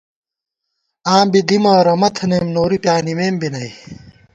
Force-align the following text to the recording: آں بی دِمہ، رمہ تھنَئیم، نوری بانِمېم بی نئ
آں 1.13 1.23
بی 1.31 1.41
دِمہ، 1.47 1.73
رمہ 1.85 2.09
تھنَئیم، 2.15 2.45
نوری 2.55 2.77
بانِمېم 2.83 3.35
بی 3.41 3.47
نئ 3.53 3.69